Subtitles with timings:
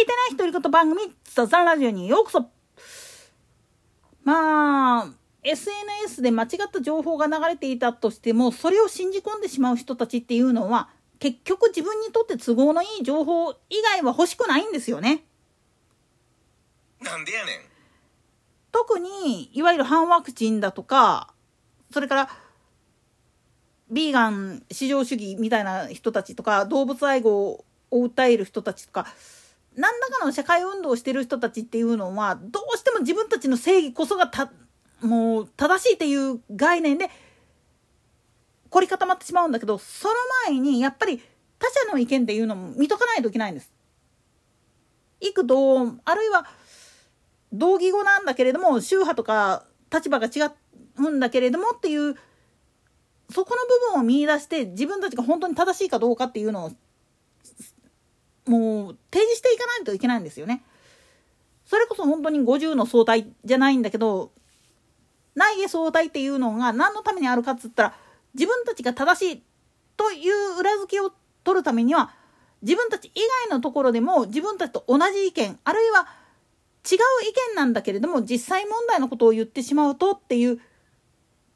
[0.00, 2.50] いてない独り言番組、雑談ラジオにようこそ。
[4.24, 5.12] まあ、
[5.42, 15.24] SNS で間違った情報が流れていたとしても、それを信じ込んでしまう人たちっていうのは、結局自分にとって都合のいい情報以外は欲しくないんですよね。
[17.00, 17.60] なんでやねん。
[18.70, 21.32] 特に、いわゆる反ワクチンだとか、
[21.92, 22.30] それから、
[23.90, 29.06] ビーガン至上主義みたいな人たちとか、動物愛護を訴える人たちとか、
[29.78, 34.50] 何らかの社会運動をしてる人たちっていうのは、どうしても自分たちの正義こそがた、
[35.00, 37.08] もう正しいっていう概念で
[38.70, 40.14] 凝り固まってしまうんだけど、その
[40.46, 41.22] 前にやっぱり
[41.60, 43.72] 他者の意見っていうのも見とかないといけないんです。
[45.20, 46.44] 幾度、あるいは
[47.52, 50.50] 同義語なんだけれども、宗派とか立場が違
[50.96, 52.16] うんだけれどもっていう、
[53.30, 56.72] そこの部分を見出して自分たちが本当に正しいかどうかっていうのを、
[58.48, 60.64] もう提示していかないといけないんですよね。
[61.64, 64.32] それこそ本当に50の相対じゃないんだけど、
[65.34, 67.94] 内下相対っていうのが何のためにあるかっつったら、
[68.34, 69.42] 自分たちが正しい
[69.96, 71.12] という裏付けを
[71.44, 72.10] 取るためには、
[72.62, 76.08] 自分たち以外のところでも自分たちと同じ意見、あるいは
[76.90, 80.60] 違う意見なんだけれども、実際問題のことを言ってしまうとっていう、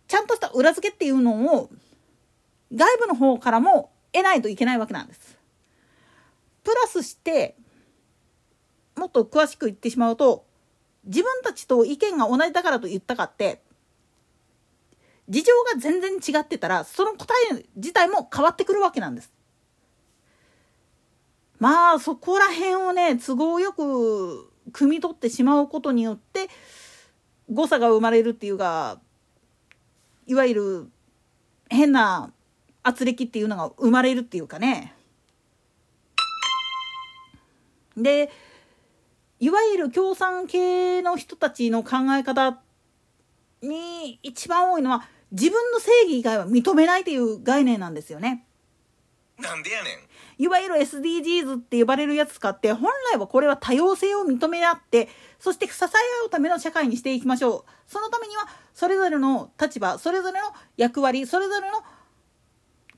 [0.08, 1.70] ちゃんとした裏付けっていうのを、
[2.74, 5.41] 外部の方からも得ないといけないわけなんです。
[6.64, 7.56] プラスして、
[8.96, 10.44] もっと詳しく言ってしまうと、
[11.04, 13.60] 自分たちと意見が同じだからと言ったかって、
[15.28, 19.32] 事情が全然違ってたらその答え自体も変わってくるわけなんです。
[21.58, 26.48] まあそこら辺をね都合よく汲み取ってしまうことによって
[27.50, 29.00] 誤差が生まれるっていうか
[30.26, 30.90] いわゆる
[31.70, 32.32] 変な
[32.82, 34.94] 圧力っていうのが生まれるっていうかね。
[37.96, 38.30] で
[39.38, 42.60] いわゆる共産系の人たちの考え方
[43.60, 48.46] に一番多いのは自分の正義以外は認めないという概念なんですよね。
[49.38, 49.92] なんでやねん。
[50.38, 55.08] いわゆる SDGs って呼ばれるやつ使って本来はこれは多様性を認め合って
[55.38, 61.82] そして支え合うための社会にしていきましょうそのためにはそれぞれの立場それぞれの役割それぞれの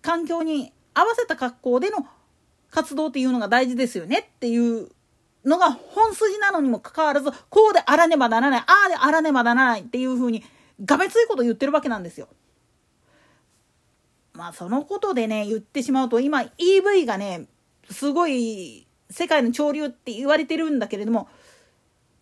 [0.01, 2.07] 環境に合わせた格好での
[2.75, 4.89] 活動っていうのが大事ですよねっていう
[5.45, 10.43] のが本筋なのにもかかわらずこうであらねばならないああであらねばならないっていうふうに
[10.85, 12.27] がめついこと言ってるわけなんですよ。
[14.33, 17.47] まあそのことでね言ってしまうと今 EV がね
[17.89, 21.29] すごい世界の潮流って言われてるんだけれども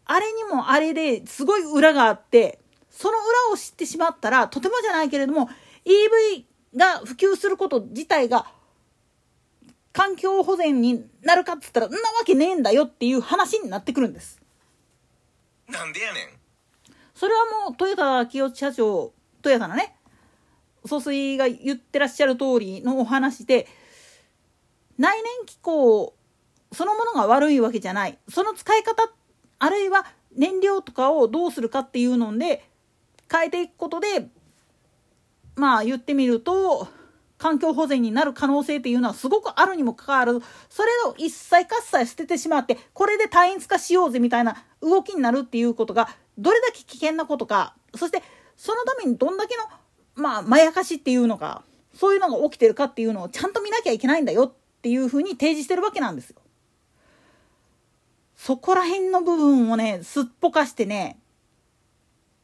[0.05, 2.59] あれにもあれですごい裏があって
[2.91, 5.49] その裏を知ってしまったらとてもじゃないけれども
[5.87, 6.45] EV
[6.77, 8.47] が普及すること自体が
[9.93, 14.41] 環境保全になるかっつったらんなわけねえんだよっていう話になってくるんです。
[15.69, 16.43] なんでやねん。
[17.15, 19.95] それはもうトヨタ清社長トヨタのね
[20.85, 23.69] 総帥が言ってらっしゃる通りのお話で
[24.99, 26.15] 内燃機構
[26.73, 29.13] そのものが悪いわけじゃないその使い方
[29.59, 30.05] あるいは
[30.37, 32.65] 燃料とかをどうするかっていうので
[33.31, 34.29] 変えていくことで
[35.55, 36.89] まあ言ってみると
[37.43, 46.09] 環境保全になる可能性っていうのはすごくあるにもかかわらずそれを一切喝采捨ててしまってこれで単一化しようぜみたいな動きになるっていうことが
[46.39, 48.23] どれだけ危険なことかそして
[48.57, 49.65] そのためにどんだけの
[50.15, 56.37] まあまやかしっていうのかそういうのが起きてるかっていうのをちゃんと見なきゃいけないんだよっていうふうに提示してるわけなんですよ。
[58.37, 61.19] そこら辺の部分をねすっぽかしてね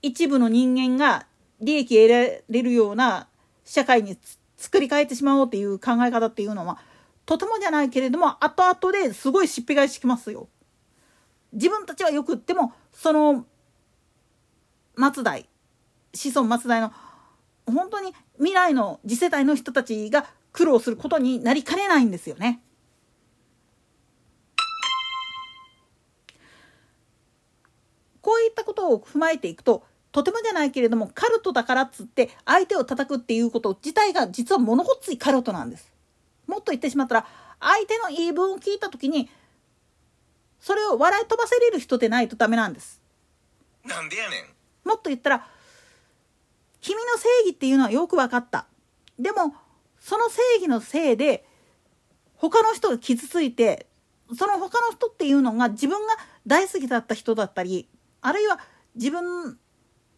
[0.02, 1.26] 一部の人間が
[1.60, 3.28] 利益得られるような
[3.64, 4.16] 社会に
[4.58, 6.78] 作り変えてしまおうっていう考え方っていうのは
[7.24, 10.48] とてもじゃないけれども後々ですごいしっぺ返しきますよ。
[11.52, 13.46] 自分たちはよくってもその
[15.14, 15.48] 末代
[16.12, 16.92] 子孫末代の
[17.66, 22.60] 本当に未来の次世代の人たちが苦労することになりかねないんですよね。
[28.20, 35.92] こういったことを踏まえていくととてもじゃないけれどもカルトだからっつって相手を叩くっていうこと自体が実は物ごっついカルトなんです。
[36.46, 37.26] もっと言ってしまったら
[37.60, 39.28] 相手の言い分を聞いた時に
[40.60, 43.00] それを笑い飛ばせれる人でないとダメなんです。
[43.84, 44.88] なんでやねん。
[44.88, 45.46] もっと言ったら
[46.80, 48.66] 君の正義っていうのはよく分かった
[49.18, 49.54] でも
[50.00, 51.44] その正義のせいで
[52.36, 53.86] 他の人が傷ついて
[54.36, 56.14] その他の人っていうのが自分が
[56.46, 57.88] 大好きだった人だったり
[58.20, 58.58] あるいは
[58.94, 59.58] 自分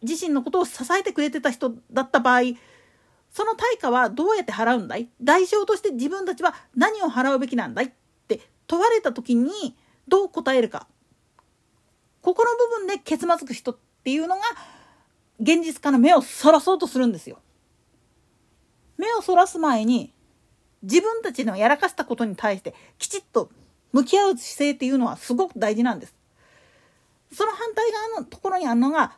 [0.01, 2.41] 自身のことを支えてくれてた人だった場合
[3.31, 5.09] その対価はどうやって払うんだい？
[5.21, 7.85] 代償として自分たちは何を払うべきなんだい？
[7.85, 7.91] っ
[8.27, 9.75] て問われた時に
[10.07, 10.87] どう答えるか
[12.21, 14.41] ここの部分で結末つく人っていうのが
[15.39, 17.39] 現実から目をそらそうとするんですよ。
[18.97, 20.13] 目をそらす前に
[20.83, 23.49] 自分たちのやらかしたことに対してきちっと
[23.93, 26.15] 向き合う姿勢っていうのはすごく大事なんです。
[27.31, 29.13] その反対側のところにあるのが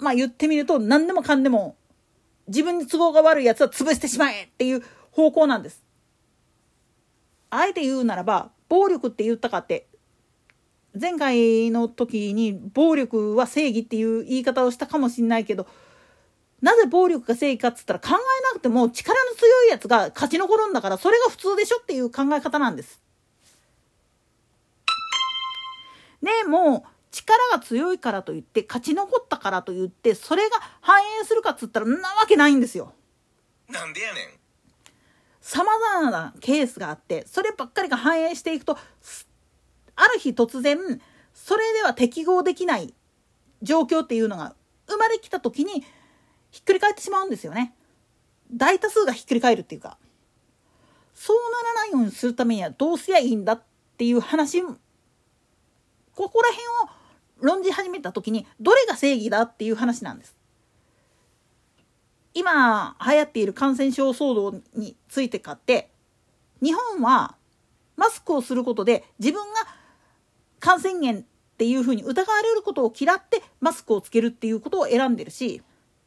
[0.00, 1.76] まあ言ってみると何でもかんでも
[2.48, 4.82] 自分に都合が悪いやつは潰してしまえっていう
[5.12, 5.84] 方向なんです。
[7.50, 9.88] あえて言うならば暴力って言ったかって
[10.98, 15.66] 前回の時に暴力は正義っていう言い方をしたかもしれないけど
[16.62, 18.18] なぜ暴力が正義かっつったら考えな
[18.52, 23.00] くても力の強いやつが勝ち残るんだからそれが普通でしょっていう考え方なんです。
[26.22, 32.92] でもう力が強いからといって勝ち残ったからといってそれが反映するかっつったらなわけないんですよ。
[33.68, 34.40] なんでやねん。
[35.40, 38.78] さまざまなケースがあってそればっかりが反映していくと
[39.96, 40.78] ある日突然
[41.34, 42.94] それでは適合できない
[43.62, 44.54] 状況っていうのが
[44.86, 45.84] 生まれきた時に
[46.50, 47.74] ひっくり返ってしまうんですよね。
[48.52, 49.98] 大多数がひっくり返るっていうか
[51.14, 53.62] そうならないようにするためにはどうすりゃいいんだっ
[53.96, 54.68] ていう話こ
[56.14, 56.99] こら辺を
[57.40, 60.36] 論じ始めた時にどれが正義だっていう話なんです。
[62.34, 65.90] 今流行っている感染症騒動についてかって
[66.62, 67.34] 日本は
[67.96, 69.66] マスクをすることで自分が
[70.60, 71.26] 感染源っ
[71.58, 75.60] ていうふうに疑われることを嫌ってマスクをつけるっていうことを選んでるし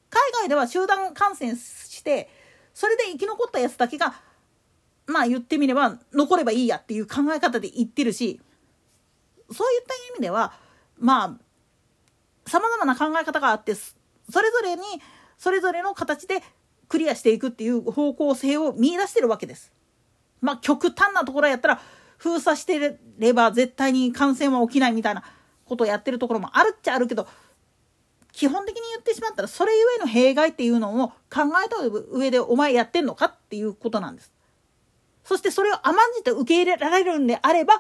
[0.09, 2.29] 海外では集団感染して
[2.73, 4.15] それで生き残ったやつだけが
[5.05, 8.39] まあ言ってみれば残ればいいやっていう考え方で言ってるし
[9.51, 10.53] そういった意味では
[11.03, 11.37] ま
[12.45, 13.93] あさまざまな考え方があってそ
[14.41, 14.81] れぞれに
[15.37, 16.41] それぞれの形で
[16.87, 19.71] クリアしていくっていう方向性を見出してるわけです。
[20.41, 21.81] まあ極端なところやったら
[22.17, 25.23] 封鎖してれば絶対に感染は起きないみたいな
[25.65, 27.27] ことをやってるところもあるっちゃあるけど
[28.31, 31.77] 基本的に言ってしまったらそれゆえの弊害っていうのを考えた
[32.11, 34.31] 上でお前やってんのかっていうことなんです。
[35.25, 37.73] そしてそれを甘んじて受け入れられるんであれば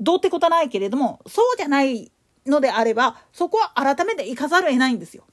[0.00, 2.10] どうってことはないけれどもそうじゃない
[2.46, 5.24] のであればそこは改めて行かざるを得ないんですよ。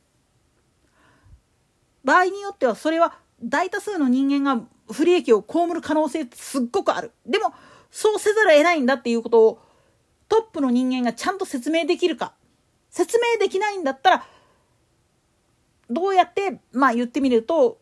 [2.04, 7.12] 場合によってはそれは大多数の人間が不利益を被る可能性すっごくある。
[7.26, 7.54] でも
[7.90, 9.62] そうせざるを得ないんだっていうことを
[10.28, 12.34] トップの人間がちゃんと説明できるか
[12.90, 14.28] 説明できないんだったら
[15.90, 17.80] どうやってまあ言ってみると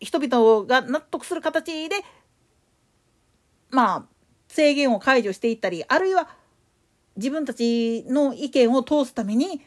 [0.00, 1.96] 人々が納得する形で
[3.70, 4.04] まあ
[4.48, 6.28] 制限を解除していったりあるいは
[7.16, 9.60] 自分たちの意見を通すために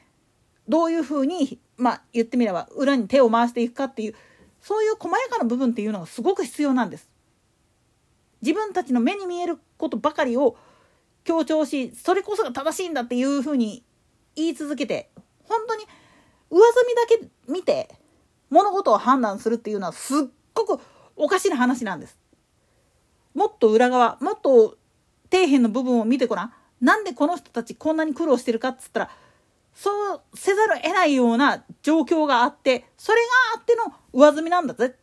[0.68, 4.16] どういうふうにまあ言ってみれば裏に手を回していくかっていう
[4.62, 7.10] そういう細やかな部分っていうのがすごく必要なんです。
[8.42, 10.56] 自分たちの目に見えることばかりを
[11.24, 13.84] 強調しそれこそが正しいんだっていうふうに
[14.36, 15.10] 言い続けて
[15.48, 15.84] 本当に
[16.50, 17.89] 上積みだけ見て
[18.50, 20.81] 物事を判断するっていうのはすっごく
[21.16, 22.20] おかしな話なんです。
[23.33, 24.78] もっと裏側もっと
[25.31, 26.54] 底辺の部分を見てごらん。
[26.81, 29.10] なんでこの人たちこんなに苦労してるかっつったら
[29.74, 34.95] そうせざるを得ないような状況があってそれがあっての上積みなんだぜ。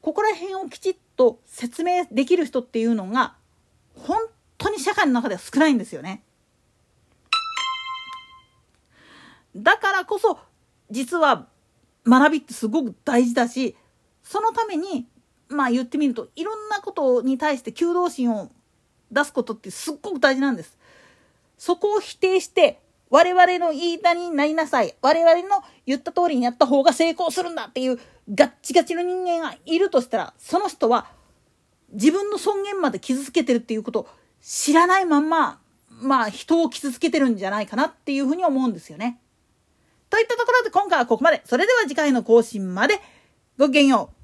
[0.00, 3.34] ここら辺をきちっと説明できる人っていうのが
[3.94, 4.18] 本
[4.56, 6.22] 当に社会の中では少ないんですよね。
[9.56, 10.38] だからこそ
[10.90, 11.48] 実は
[12.06, 13.76] 学びってすごく大事だし
[14.22, 15.08] そのために
[15.48, 18.50] まあ言ってみるといろんなことに対して求道心を
[19.10, 20.76] 出すことってすっごく大事なんです。
[21.56, 24.94] そこを否定して我々の言いたになりなさい。
[25.00, 27.98] 我々の言った通りにやった方が成功するんだっていう
[28.32, 31.10] ガッチガチの人間がいるとしたら、その人は
[31.92, 34.08] 自分の尊厳まで傷つけてるっていうことを
[34.42, 39.18] 知らないまんま、まあ人を傷つけてるんじゃないかなっていうふうに思うんですよね。
[40.10, 41.42] といったところで今回はここまで。
[41.46, 43.00] それでは次回の更新まで
[43.58, 44.17] ごきげんよう。